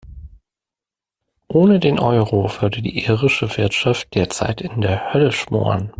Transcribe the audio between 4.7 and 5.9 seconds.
der Hölle schmoren.